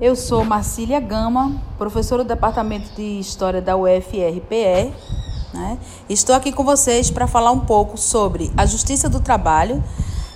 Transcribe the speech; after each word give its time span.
Eu 0.00 0.16
sou 0.16 0.46
Marcília 0.46 0.98
Gama, 0.98 1.60
professora 1.76 2.24
do 2.24 2.28
Departamento 2.28 2.88
de 2.96 3.20
História 3.20 3.60
da 3.60 3.76
UFRPE. 3.76 4.94
Né? 5.52 5.78
Estou 6.08 6.34
aqui 6.34 6.50
com 6.52 6.64
vocês 6.64 7.10
para 7.10 7.26
falar 7.26 7.50
um 7.50 7.60
pouco 7.60 7.98
sobre 7.98 8.50
a 8.56 8.64
Justiça 8.64 9.10
do 9.10 9.20
Trabalho, 9.20 9.84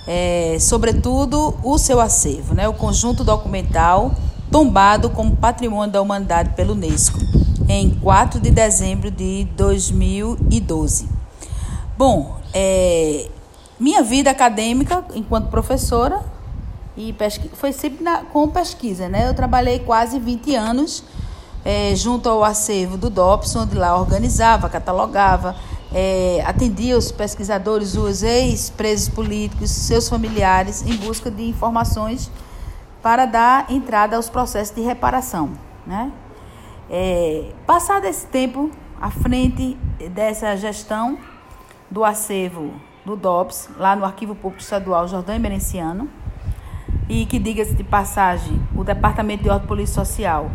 é, 0.07 0.59
sobretudo 0.61 1.55
o 1.65 1.79
seu 1.79 1.99
acervo, 1.99 2.55
né? 2.55 2.69
o 2.69 2.75
conjunto 2.75 3.25
documental 3.25 4.15
tombado 4.51 5.09
como 5.09 5.35
Patrimônio 5.35 5.91
da 5.91 6.03
Humanidade 6.03 6.51
pelo 6.51 6.75
Unesco, 6.75 7.19
em 7.67 7.89
4 7.89 8.41
de 8.41 8.51
dezembro 8.51 9.11
de 9.11 9.47
2012. 9.57 11.09
Bom, 11.97 12.37
é, 12.53 13.31
minha 13.81 14.03
vida 14.03 14.31
acadêmica 14.31 15.03
enquanto 15.15 15.49
professora 15.49 16.34
e 16.97 17.13
pesqui... 17.13 17.51
foi 17.55 17.73
sempre 17.73 18.03
na... 18.05 18.25
com 18.25 18.49
pesquisa, 18.49 19.09
né? 19.09 19.29
Eu 19.29 19.35
trabalhei 19.35 19.81
quase 19.81 20.19
20 20.19 20.55
anos 20.55 21.05
é, 21.65 21.95
junto 21.95 22.29
ao 22.29 22.45
acervo 22.45 22.97
do 22.97 23.09
DOPS, 23.09 23.57
onde 23.57 23.75
lá 23.75 23.99
organizava, 23.99 24.69
catalogava, 24.69 25.57
é, 25.93 26.43
atendia 26.47 26.97
os 26.97 27.11
pesquisadores, 27.11 27.97
os 27.97 28.23
ex-presos 28.23 29.09
políticos, 29.09 29.71
seus 29.71 30.09
familiares, 30.09 30.83
em 30.83 30.97
busca 30.97 31.31
de 31.31 31.49
informações 31.49 32.31
para 33.03 33.27
dar 33.27 33.71
entrada 33.71 34.17
aos 34.17 34.29
processos 34.29 34.75
de 34.75 34.83
reparação, 34.83 35.53
né? 35.87 36.13
É, 36.91 37.51
passado 37.67 38.05
esse 38.05 38.27
tempo 38.27 38.71
à 39.01 39.11
frente 39.11 39.77
dessa 40.11 40.57
gestão 40.57 41.19
do 41.91 42.05
acervo 42.05 42.73
do 43.05 43.17
DOPS, 43.17 43.69
lá 43.79 43.95
no 43.95 44.05
Arquivo 44.05 44.35
Público 44.35 44.63
Estadual 44.63 45.07
Jordão 45.07 45.35
Emerenciano, 45.35 46.09
e 47.09 47.25
que, 47.27 47.39
diga-se 47.39 47.75
de 47.75 47.85
passagem, 47.85 48.61
o 48.75 48.83
Departamento 48.83 49.43
de 49.43 49.51
Ordem 49.51 49.69
Polícia 49.69 50.03
Social 50.05 50.51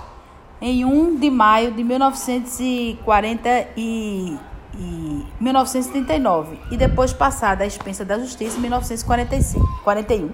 em 0.61 0.85
1 0.85 1.17
de 1.17 1.31
maio 1.31 1.73
de 1.73 1.83
1940 1.83 3.69
e, 3.77 4.39
e 4.75 5.27
1939 5.41 6.59
e 6.71 6.77
depois 6.77 7.13
passada 7.13 7.65
à 7.65 7.67
expensa 7.67 8.05
da 8.05 8.19
Justiça 8.19 8.59
em 8.59 8.61
1945, 8.61 9.81
41. 9.83 10.31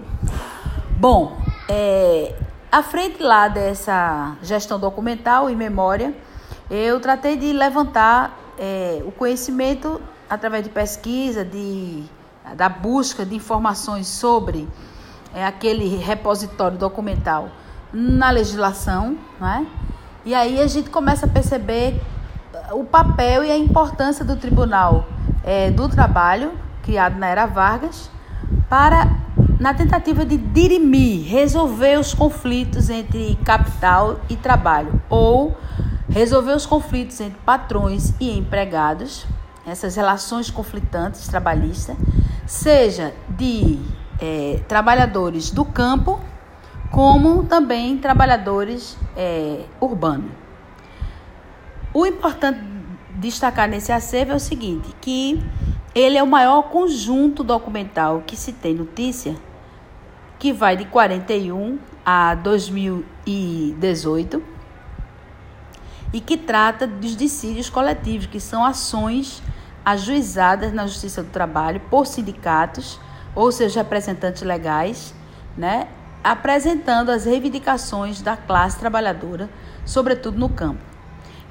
Bom, 0.97 1.37
é, 1.69 2.35
à 2.71 2.83
frente 2.83 3.21
lá 3.21 3.47
dessa 3.47 4.35
gestão 4.41 4.79
documental 4.79 5.49
e 5.49 5.55
memória, 5.55 6.13
eu 6.69 6.99
tratei 6.99 7.35
de 7.37 7.51
levantar 7.51 8.42
é, 8.57 9.01
o 9.05 9.11
conhecimento 9.11 10.01
através 10.29 10.63
de 10.63 10.69
pesquisa, 10.69 11.43
de, 11.43 12.03
da 12.55 12.69
busca 12.69 13.25
de 13.25 13.35
informações 13.35 14.07
sobre 14.07 14.67
é, 15.33 15.45
aquele 15.45 15.97
repositório 15.97 16.77
documental 16.77 17.49
na 17.91 18.31
legislação, 18.31 19.17
né? 19.39 19.65
E 20.25 20.33
aí 20.33 20.61
a 20.61 20.67
gente 20.67 20.89
começa 20.89 21.25
a 21.25 21.29
perceber 21.29 22.01
o 22.71 22.83
papel 22.83 23.43
e 23.43 23.51
a 23.51 23.57
importância 23.57 24.23
do 24.23 24.35
Tribunal 24.35 25.05
é, 25.43 25.69
do 25.69 25.89
Trabalho, 25.89 26.53
criado 26.81 27.17
na 27.17 27.27
era 27.27 27.45
Vargas, 27.45 28.09
para 28.69 29.07
na 29.59 29.73
tentativa 29.73 30.25
de 30.25 30.37
dirimir, 30.37 31.25
resolver 31.25 31.99
os 31.99 32.13
conflitos 32.13 32.89
entre 32.89 33.37
capital 33.45 34.19
e 34.29 34.35
trabalho, 34.35 35.01
ou 35.09 35.55
resolver 36.09 36.53
os 36.53 36.65
conflitos 36.65 37.19
entre 37.21 37.39
patrões 37.45 38.13
e 38.19 38.37
empregados, 38.37 39.25
essas 39.65 39.95
relações 39.95 40.49
conflitantes 40.49 41.27
trabalhistas, 41.27 41.95
seja 42.45 43.13
de 43.29 43.79
é, 44.19 44.59
trabalhadores 44.67 45.49
do 45.49 45.63
campo, 45.63 46.19
como 46.91 47.43
também 47.43 47.97
trabalhadores 47.97 48.97
é, 49.15 49.61
urbanos. 49.81 50.31
O 51.93 52.05
importante 52.05 52.59
destacar 53.15 53.69
nesse 53.69 53.91
acervo 53.91 54.33
é 54.33 54.35
o 54.35 54.39
seguinte, 54.39 54.93
que 54.99 55.41
ele 55.95 56.17
é 56.17 56.23
o 56.23 56.27
maior 56.27 56.63
conjunto 56.63 57.43
documental 57.43 58.23
que 58.25 58.35
se 58.35 58.51
tem 58.51 58.73
notícia, 58.73 59.35
que 60.39 60.51
vai 60.51 60.75
de 60.75 60.85
41 60.85 61.77
a 62.05 62.35
2018, 62.35 64.43
e 66.13 66.21
que 66.21 66.37
trata 66.37 66.85
dos 66.85 67.17
dissídios 67.17 67.69
coletivos, 67.69 68.27
que 68.27 68.39
são 68.39 68.63
ações 68.63 69.41
ajuizadas 69.83 70.71
na 70.71 70.85
Justiça 70.85 71.23
do 71.23 71.29
Trabalho 71.29 71.81
por 71.89 72.05
sindicatos 72.05 72.99
ou 73.35 73.51
seus 73.51 73.73
representantes 73.73 74.43
legais, 74.43 75.13
né, 75.57 75.87
apresentando 76.23 77.09
as 77.09 77.25
reivindicações 77.25 78.21
da 78.21 78.37
classe 78.37 78.79
trabalhadora, 78.79 79.49
sobretudo 79.85 80.37
no 80.37 80.47
campo. 80.47 80.79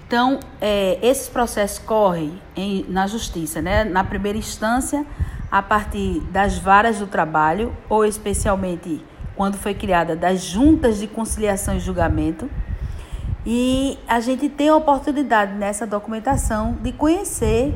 Então, 0.07 0.41
é, 0.61 0.99
esses 1.03 1.29
processos 1.29 1.79
correm 1.79 2.41
em, 2.55 2.85
na 2.89 3.07
Justiça, 3.07 3.61
né, 3.61 3.83
na 3.83 4.05
primeira 4.05 4.39
instância, 4.39 5.05
a 5.51 5.61
partir 5.61 6.21
das 6.31 6.57
varas 6.57 6.99
do 6.99 7.07
trabalho, 7.07 7.77
ou 7.89 8.05
especialmente 8.05 9.05
quando 9.35 9.57
foi 9.57 9.75
criada 9.75 10.15
das 10.15 10.43
juntas 10.43 10.99
de 10.99 11.07
conciliação 11.07 11.77
e 11.77 11.81
julgamento, 11.81 12.49
e 13.45 13.99
a 14.07 14.21
gente 14.21 14.49
tem 14.49 14.69
a 14.69 14.77
oportunidade 14.77 15.55
nessa 15.55 15.87
documentação 15.87 16.77
de 16.81 16.93
conhecer 16.93 17.75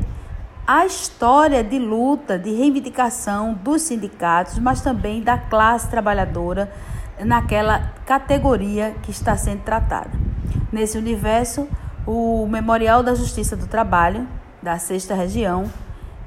a 0.66 0.84
história 0.84 1.62
de 1.62 1.78
luta, 1.78 2.38
de 2.38 2.50
reivindicação 2.50 3.54
dos 3.54 3.82
sindicatos, 3.82 4.58
mas 4.58 4.80
também 4.80 5.22
da 5.22 5.38
classe 5.38 5.88
trabalhadora 5.88 6.72
naquela 7.24 7.92
categoria 8.04 8.94
que 9.02 9.10
está 9.10 9.36
sendo 9.36 9.62
tratada. 9.62 10.10
Nesse 10.72 10.98
universo, 10.98 11.68
o 12.06 12.46
Memorial 12.46 13.02
da 13.02 13.14
Justiça 13.14 13.56
do 13.56 13.66
Trabalho, 13.66 14.26
da 14.62 14.78
Sexta 14.78 15.14
Região, 15.14 15.70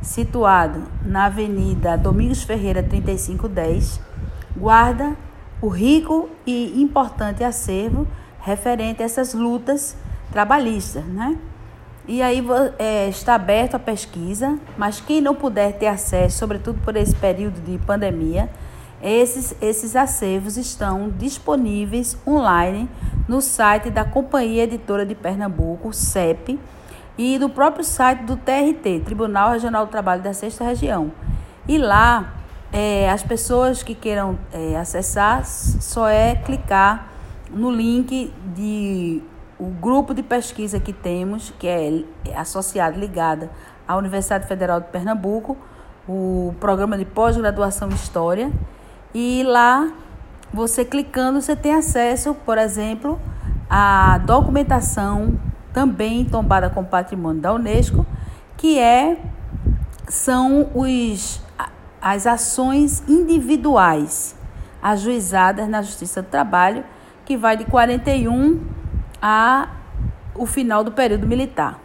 situado 0.01 0.83
na 1.03 1.25
Avenida 1.25 1.97
Domingos 1.97 2.43
Ferreira 2.43 2.81
3510, 2.81 3.99
guarda 4.55 5.15
o 5.61 5.67
rico 5.67 6.29
e 6.45 6.81
importante 6.81 7.43
acervo 7.43 8.07
referente 8.41 9.01
a 9.01 9.05
essas 9.05 9.33
lutas 9.33 9.95
trabalhistas, 10.31 11.05
né? 11.05 11.37
E 12.07 12.21
aí 12.23 12.43
é, 12.79 13.07
está 13.07 13.35
aberto 13.35 13.75
a 13.75 13.79
pesquisa, 13.79 14.57
mas 14.77 14.99
quem 14.99 15.21
não 15.21 15.35
puder 15.35 15.73
ter 15.73 15.87
acesso, 15.87 16.39
sobretudo 16.39 16.79
por 16.81 16.95
esse 16.95 17.15
período 17.15 17.61
de 17.61 17.77
pandemia, 17.85 18.49
esses, 19.01 19.55
esses 19.61 19.95
acervos 19.95 20.57
estão 20.57 21.09
disponíveis 21.09 22.17
online 22.27 22.89
no 23.27 23.41
site 23.41 23.89
da 23.89 24.03
Companhia 24.03 24.63
Editora 24.63 25.05
de 25.05 25.13
Pernambuco, 25.13 25.93
CEP, 25.93 26.59
e 27.17 27.37
do 27.37 27.49
próprio 27.49 27.83
site 27.83 28.23
do 28.23 28.35
TRT, 28.37 29.01
Tribunal 29.05 29.51
Regional 29.51 29.85
do 29.85 29.91
Trabalho 29.91 30.23
da 30.23 30.33
Sexta 30.33 30.63
Região. 30.63 31.11
E 31.67 31.77
lá, 31.77 32.33
é, 32.73 33.09
as 33.09 33.21
pessoas 33.21 33.83
que 33.83 33.93
queiram 33.93 34.39
é, 34.51 34.75
acessar, 34.77 35.45
só 35.45 36.07
é 36.09 36.35
clicar 36.35 37.07
no 37.51 37.71
link 37.71 38.33
de 38.55 39.21
o 39.59 39.65
grupo 39.65 40.13
de 40.13 40.23
pesquisa 40.23 40.79
que 40.79 40.93
temos, 40.93 41.53
que 41.59 41.67
é 41.67 42.03
associado, 42.35 42.97
ligado 42.97 43.49
à 43.87 43.97
Universidade 43.97 44.47
Federal 44.47 44.79
de 44.79 44.87
Pernambuco, 44.87 45.57
o 46.07 46.55
programa 46.59 46.97
de 46.97 47.05
pós-graduação 47.05 47.89
em 47.89 47.93
História, 47.93 48.51
e 49.13 49.43
lá 49.43 49.91
você 50.53 50.85
clicando 50.85 51.41
você 51.41 51.55
tem 51.55 51.75
acesso, 51.75 52.33
por 52.33 52.57
exemplo, 52.57 53.19
à 53.69 54.17
documentação 54.19 55.37
também 55.73 56.25
tombada 56.25 56.69
com 56.69 56.83
patrimônio 56.83 57.41
da 57.41 57.53
Unesco, 57.53 58.05
que 58.57 58.79
é 58.79 59.17
são 60.07 60.69
os 60.73 61.41
as 62.01 62.25
ações 62.25 63.03
individuais 63.09 64.35
ajuizadas 64.81 65.67
na 65.67 65.81
Justiça 65.81 66.21
do 66.21 66.29
Trabalho 66.29 66.83
que 67.29 67.37
vai 67.37 67.55
de 67.55 67.63
41 67.65 68.59
a 69.21 69.69
o 70.33 70.47
final 70.47 70.83
do 70.83 70.91
período 70.91 71.27
militar. 71.27 71.79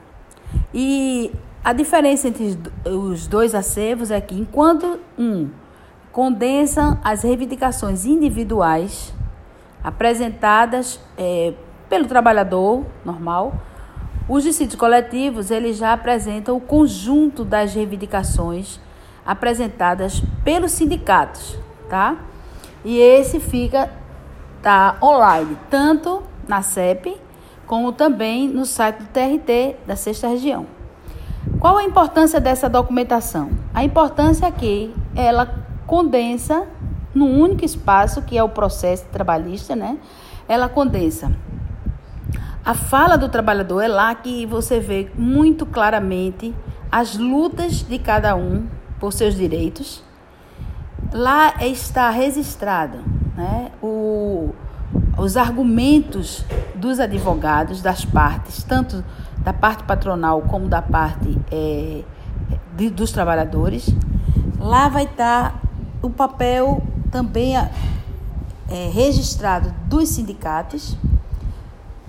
E 0.72 1.30
a 1.62 1.74
diferença 1.74 2.28
entre 2.28 2.58
os 2.86 3.26
dois 3.26 3.54
acervos 3.54 4.10
é 4.10 4.18
que 4.22 4.34
enquanto 4.34 4.98
um 5.18 5.50
condensam 6.10 6.98
as 7.04 7.24
reivindicações 7.24 8.06
individuais 8.06 9.12
apresentadas 9.82 10.98
é, 11.18 11.52
pelo 11.90 12.06
trabalhador 12.06 12.86
normal. 13.04 13.52
Os 14.26 14.44
dissídios 14.44 14.76
coletivos 14.76 15.50
eles 15.50 15.76
já 15.76 15.92
apresentam 15.92 16.56
o 16.56 16.60
conjunto 16.60 17.44
das 17.44 17.74
reivindicações 17.74 18.80
apresentadas 19.26 20.22
pelos 20.42 20.72
sindicatos, 20.72 21.58
tá? 21.90 22.16
E 22.82 22.98
esse 22.98 23.38
fica 23.40 23.90
tá 24.64 24.96
online, 25.02 25.58
tanto 25.68 26.22
na 26.48 26.62
CEP 26.62 27.20
como 27.66 27.92
também 27.92 28.48
no 28.48 28.64
site 28.64 28.96
do 28.96 29.04
TRT 29.04 29.76
da 29.86 29.94
Sexta 29.94 30.26
Região. 30.26 30.66
Qual 31.60 31.76
a 31.76 31.84
importância 31.84 32.40
dessa 32.40 32.68
documentação? 32.68 33.50
A 33.74 33.84
importância 33.84 34.46
é 34.46 34.50
que 34.50 34.94
ela 35.14 35.54
condensa 35.86 36.66
num 37.14 37.38
único 37.38 37.64
espaço, 37.64 38.22
que 38.22 38.38
é 38.38 38.42
o 38.42 38.48
processo 38.48 39.04
trabalhista, 39.12 39.76
né? 39.76 39.98
Ela 40.48 40.68
condensa 40.68 41.32
a 42.64 42.72
fala 42.72 43.18
do 43.18 43.28
trabalhador, 43.28 43.82
é 43.82 43.88
lá 43.88 44.14
que 44.14 44.46
você 44.46 44.80
vê 44.80 45.10
muito 45.14 45.66
claramente 45.66 46.54
as 46.90 47.18
lutas 47.18 47.82
de 47.82 47.98
cada 47.98 48.34
um 48.34 48.66
por 48.98 49.12
seus 49.12 49.34
direitos. 49.34 50.02
Lá 51.12 51.54
está 51.60 52.08
registrado 52.08 52.98
né, 53.36 53.70
o, 53.82 53.86
os 55.24 55.38
argumentos 55.38 56.44
dos 56.74 57.00
advogados, 57.00 57.80
das 57.80 58.04
partes, 58.04 58.62
tanto 58.62 59.02
da 59.38 59.54
parte 59.54 59.82
patronal 59.84 60.42
como 60.42 60.68
da 60.68 60.82
parte 60.82 61.38
é, 61.50 62.04
de, 62.76 62.90
dos 62.90 63.10
trabalhadores. 63.10 63.88
Lá 64.58 64.88
vai 64.88 65.04
estar 65.04 65.62
o 66.02 66.10
papel 66.10 66.82
também 67.10 67.56
é, 67.56 67.68
registrado 68.92 69.74
dos 69.86 70.10
sindicatos. 70.10 70.94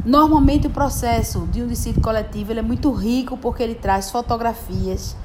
Normalmente 0.03 0.67
o 0.67 0.69
processo 0.69 1.47
de 1.47 1.63
um 1.63 1.67
dissídio 1.67 2.01
coletivo 2.01 2.51
ele 2.51 2.59
é 2.59 2.63
muito 2.63 2.91
rico 2.91 3.38
porque 3.38 3.63
ele 3.63 3.75
traz 3.75 4.12
fotografias, 4.12 5.15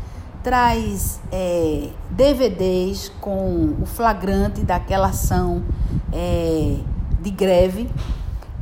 traz 0.44 1.20
é, 1.32 1.90
DVDs 2.08 3.10
com 3.20 3.75
o 3.82 3.84
flagrante 3.84 4.62
daquela 4.62 5.08
ação 5.08 5.64
é, 6.12 6.78
de 7.20 7.31
greve. 7.31 7.90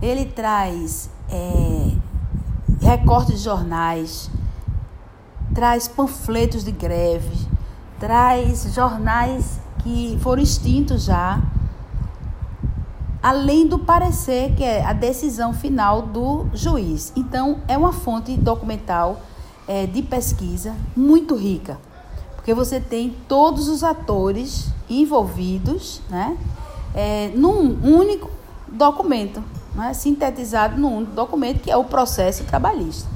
Ele 0.01 0.25
traz 0.25 1.11
é, 1.31 1.93
recortes 2.81 3.39
de 3.39 3.45
jornais, 3.45 4.31
traz 5.55 5.89
panfletos 5.89 6.65
de 6.65 6.73
greve, 6.73 7.47
traz 7.99 8.73
jornais 8.75 9.61
que 9.83 10.19
foram 10.21 10.43
extintos 10.43 11.05
já, 11.05 11.43
além 13.23 13.67
do 13.67 13.79
parecer, 13.79 14.55
que 14.55 14.63
é 14.63 14.85
a 14.85 14.93
decisão 14.93 15.53
final 15.53 16.03
do 16.03 16.47
juiz. 16.55 17.13
Então, 17.17 17.59
é 17.67 17.77
uma 17.77 17.93
fonte 17.93 18.37
documental 18.37 19.21
é, 19.67 19.87
de 19.87 20.03
pesquisa 20.03 20.75
muito 20.97 21.35
rica, 21.35 21.79
porque 22.37 22.55
você 22.55 22.81
tem 22.81 23.15
todos 23.29 23.69
os 23.69 23.83
atores 23.83 24.73
envolvidos 24.89 26.01
né, 26.09 26.37
é, 26.95 27.31
num 27.35 27.79
único 27.83 28.38
documento, 28.73 29.43
né, 29.75 29.93
sintetizado 29.95 30.79
num 30.79 31.05
documento, 31.05 31.61
que 31.61 31.71
é 31.71 31.77
o 31.77 31.85
processo 31.85 32.45
trabalhista. 32.45 33.09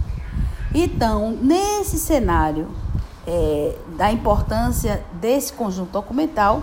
Então, 0.75 1.33
nesse 1.33 1.99
cenário 1.99 2.69
é, 3.27 3.77
da 3.97 4.11
importância 4.11 5.05
desse 5.21 5.53
conjunto 5.53 5.91
documental, 5.91 6.63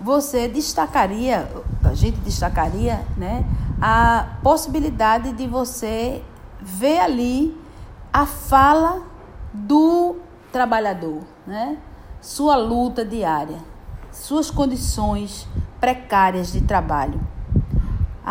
você 0.00 0.48
destacaria, 0.48 1.50
a 1.84 1.94
gente 1.94 2.18
destacaria, 2.20 3.04
né, 3.16 3.44
a 3.80 4.36
possibilidade 4.42 5.32
de 5.32 5.46
você 5.46 6.22
ver 6.60 7.00
ali 7.00 7.58
a 8.12 8.26
fala 8.26 9.02
do 9.52 10.16
trabalhador, 10.52 11.22
né? 11.46 11.78
Sua 12.20 12.56
luta 12.56 13.04
diária, 13.04 13.58
suas 14.12 14.50
condições 14.50 15.48
precárias 15.80 16.52
de 16.52 16.60
trabalho. 16.60 17.20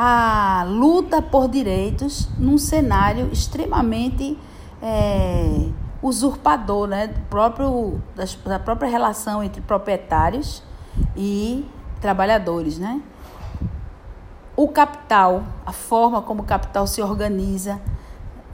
A 0.01 0.65
luta 0.65 1.21
por 1.21 1.49
direitos 1.49 2.29
num 2.37 2.57
cenário 2.57 3.29
extremamente 3.33 4.37
é, 4.81 5.67
usurpador, 6.01 6.87
né, 6.87 7.07
do 7.07 7.19
próprio, 7.27 8.01
das, 8.15 8.33
da 8.35 8.57
própria 8.57 8.89
relação 8.89 9.43
entre 9.43 9.59
proprietários 9.59 10.63
e 11.17 11.65
trabalhadores, 11.99 12.79
né? 12.79 13.01
O 14.55 14.69
capital, 14.69 15.43
a 15.65 15.73
forma 15.73 16.21
como 16.21 16.43
o 16.43 16.45
capital 16.45 16.87
se 16.87 17.01
organiza, 17.01 17.81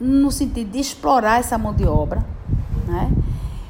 no 0.00 0.32
sentido 0.32 0.72
de 0.72 0.80
explorar 0.80 1.38
essa 1.38 1.56
mão 1.56 1.72
de 1.72 1.86
obra, 1.86 2.26
né? 2.88 3.08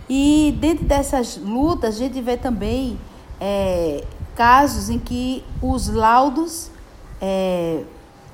E 0.08 0.56
dentro 0.58 0.86
dessas 0.86 1.36
lutas 1.36 1.96
a 1.96 1.98
gente 1.98 2.22
vê 2.22 2.38
também 2.38 2.98
é, 3.38 4.02
casos 4.34 4.88
em 4.88 4.98
que 4.98 5.44
os 5.60 5.88
laudos 5.88 6.74
é, 7.20 7.82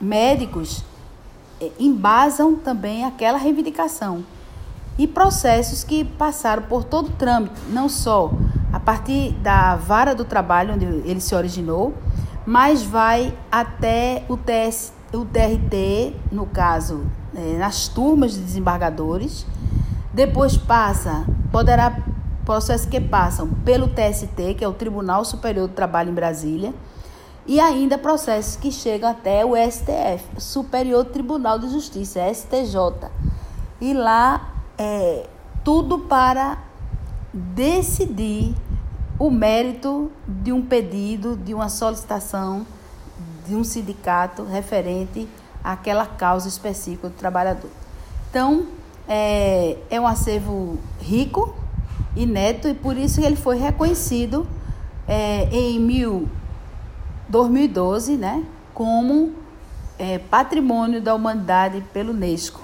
médicos 0.01 0.85
é, 1.61 1.71
embasam 1.79 2.57
também 2.57 3.05
aquela 3.05 3.39
reivindicação. 3.39 4.25
E 4.99 5.07
processos 5.07 5.83
que 5.83 6.05
passaram 6.05 6.65
por 6.65 6.85
todo 6.85 7.09
o 7.09 7.13
trâmite, 7.13 7.55
não 7.71 7.89
só 7.89 8.31
a 8.73 8.81
partir 8.81 9.33
da 9.35 9.77
vara 9.77 10.15
do 10.15 10.25
trabalho 10.25 10.75
onde 10.75 10.85
ele 10.85 11.21
se 11.21 11.35
originou, 11.35 11.95
mas 12.45 12.83
vai 12.83 13.37
até 13.51 14.25
o, 14.29 14.37
TS, 14.37 14.93
o 15.13 15.25
TRT, 15.25 16.15
no 16.31 16.47
caso, 16.47 17.05
é, 17.35 17.59
nas 17.59 17.89
turmas 17.89 18.35
de 18.35 18.41
desembargadores, 18.41 19.47
depois 20.13 20.57
passa, 20.57 21.25
poderá 21.51 21.97
processos 22.45 22.87
que 22.87 23.01
passam 23.01 23.49
pelo 23.65 23.89
TST, 23.89 24.55
que 24.55 24.65
é 24.65 24.69
o 24.69 24.73
Tribunal 24.73 25.25
Superior 25.25 25.69
do 25.69 25.75
Trabalho 25.75 26.11
em 26.11 26.15
Brasília, 26.15 26.75
e 27.47 27.59
ainda 27.59 27.99
processos 27.99 28.57
que 28.57 28.71
chegam 28.71 29.11
até 29.11 29.45
o 29.45 29.55
STF, 29.57 30.25
Superior 30.39 31.05
Tribunal 31.07 31.59
de 31.59 31.69
Justiça, 31.69 32.21
STJ. 32.33 33.11
E 33.81 33.93
lá 33.93 34.53
é, 34.79 35.27
tudo 35.65 35.99
para 36.01 36.59
decidir 37.33 38.55
o 39.19 39.31
mérito 39.31 40.11
de 40.27 40.53
um 40.53 40.63
pedido, 40.63 41.37
de 41.37 41.55
uma 41.55 41.69
solicitação 41.69 42.67
de 43.47 43.55
um 43.55 43.65
sindicato 43.65 44.45
referente 44.45 45.29
àquela 45.63 46.07
causa 46.07 46.49
específica 46.49 47.09
do 47.09 47.15
trabalhador. 47.15 47.71
Então, 48.31 48.67
é, 49.09 49.77
é 49.91 50.01
um 50.01 50.07
acervo 50.07 50.79
rico 51.01 51.55
e 52.17 52.25
neto 52.27 52.69
e 52.69 52.75
por 52.75 52.97
isso 52.97 53.21
ele 53.21 53.37
foi 53.37 53.59
reconhecido 53.59 54.47
é, 55.09 55.49
em 55.53 55.79
mil, 55.79 56.29
2012 57.33 58.19
né, 58.19 58.45
como 58.75 59.33
é, 59.99 60.19
Patrimônio 60.19 61.01
da 61.01 61.15
Humanidade 61.15 61.83
pelo 61.91 62.13
Unesco. 62.13 62.61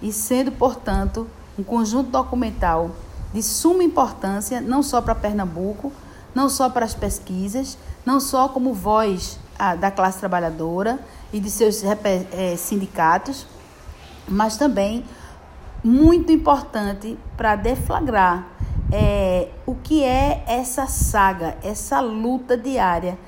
E 0.00 0.12
sendo, 0.12 0.52
portanto, 0.52 1.26
um 1.58 1.64
conjunto 1.64 2.08
documental 2.08 2.92
de 3.34 3.42
suma 3.42 3.82
importância, 3.82 4.60
não 4.60 4.84
só 4.84 5.02
para 5.02 5.16
Pernambuco, 5.16 5.92
não 6.32 6.48
só 6.48 6.70
para 6.70 6.84
as 6.84 6.94
pesquisas, 6.94 7.76
não 8.06 8.20
só 8.20 8.48
como 8.48 8.72
voz 8.72 9.40
a, 9.58 9.74
da 9.74 9.90
classe 9.90 10.20
trabalhadora 10.20 11.00
e 11.32 11.40
de 11.40 11.50
seus 11.50 11.82
é, 11.82 12.56
sindicatos, 12.56 13.48
mas 14.28 14.56
também 14.56 15.04
muito 15.82 16.30
importante 16.30 17.18
para 17.36 17.56
deflagrar 17.56 18.46
é, 18.92 19.48
o 19.66 19.74
que 19.74 20.04
é 20.04 20.44
essa 20.46 20.86
saga, 20.86 21.56
essa 21.64 21.98
luta 21.98 22.56
diária, 22.56 23.18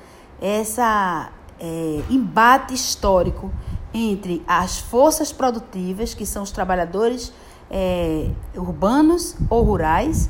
essa 0.41 1.29
é, 1.59 2.01
embate 2.09 2.73
histórico 2.73 3.51
entre 3.93 4.43
as 4.47 4.79
forças 4.79 5.31
produtivas, 5.31 6.13
que 6.13 6.25
são 6.25 6.43
os 6.43 6.51
trabalhadores 6.51 7.31
é, 7.69 8.29
urbanos 8.55 9.35
ou 9.49 9.63
rurais, 9.63 10.29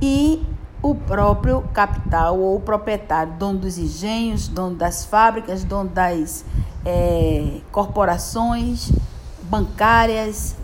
e 0.00 0.46
o 0.80 0.94
próprio 0.94 1.62
capital 1.74 2.38
ou 2.38 2.56
o 2.56 2.60
proprietário, 2.60 3.32
dono 3.34 3.58
dos 3.58 3.78
engenhos, 3.78 4.46
dono 4.46 4.76
das 4.76 5.04
fábricas, 5.04 5.64
dono 5.64 5.90
das 5.90 6.44
é, 6.84 7.60
corporações 7.72 8.92
bancárias, 9.42 10.54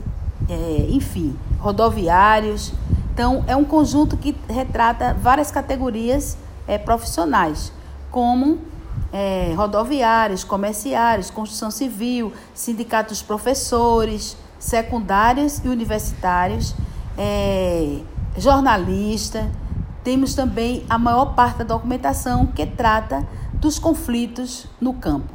é, 0.49 0.87
enfim, 0.91 1.37
rodoviários. 1.59 2.73
Então, 3.13 3.45
é 3.47 3.57
um 3.57 3.65
conjunto 3.65 4.17
que 4.17 4.37
retrata 4.49 5.15
várias 5.15 5.51
categorias 5.51 6.37
é, 6.67 6.79
profissionais, 6.79 7.73
como 8.11 8.59
é, 9.15 9.55
rodoviários, 9.57 10.43
comerciários, 10.43 11.31
construção 11.31 11.71
civil, 11.71 12.33
sindicatos 12.53 13.23
professores, 13.23 14.37
secundários 14.59 15.61
e 15.65 15.69
universitários, 15.69 16.75
é, 17.17 18.01
jornalista, 18.37 19.49
temos 20.03 20.35
também 20.35 20.85
a 20.91 20.99
maior 20.99 21.27
parte 21.27 21.59
da 21.59 21.65
documentação 21.65 22.47
que 22.47 22.67
trata 22.67 23.25
dos 23.55 23.79
conflitos 23.79 24.67
no 24.81 24.95
campo. 24.95 25.33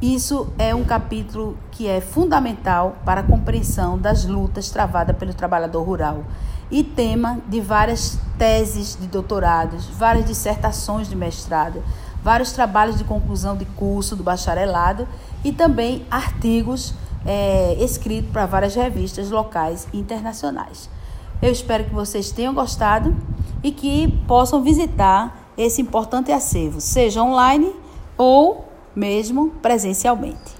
Isso 0.00 0.52
é 0.56 0.72
um 0.72 0.84
capítulo 0.84 1.58
que 1.72 1.88
é 1.88 2.00
fundamental 2.00 2.98
para 3.04 3.22
a 3.22 3.24
compreensão 3.24 3.98
das 3.98 4.24
lutas 4.26 4.70
travadas 4.70 5.16
pelo 5.16 5.34
trabalhador 5.34 5.82
rural 5.82 6.24
e 6.70 6.84
tema 6.84 7.38
de 7.48 7.60
várias 7.60 8.18
teses 8.38 8.96
de 9.00 9.06
doutorados, 9.06 9.86
várias 9.86 10.26
dissertações 10.26 11.08
de 11.08 11.16
mestrado, 11.16 11.82
vários 12.22 12.52
trabalhos 12.52 12.98
de 12.98 13.04
conclusão 13.04 13.56
de 13.56 13.64
curso 13.64 14.14
do 14.14 14.22
bacharelado 14.22 15.08
e 15.44 15.52
também 15.52 16.04
artigos 16.10 16.94
é, 17.24 17.74
escritos 17.80 18.30
para 18.30 18.46
várias 18.46 18.74
revistas 18.74 19.30
locais 19.30 19.88
e 19.92 19.98
internacionais. 19.98 20.88
Eu 21.40 21.52
espero 21.52 21.84
que 21.84 21.94
vocês 21.94 22.30
tenham 22.30 22.52
gostado 22.52 23.16
e 23.62 23.70
que 23.70 24.08
possam 24.26 24.62
visitar 24.62 25.52
esse 25.56 25.80
importante 25.82 26.30
acervo, 26.32 26.80
seja 26.80 27.22
online 27.22 27.72
ou 28.16 28.68
mesmo 28.94 29.50
presencialmente. 29.62 30.57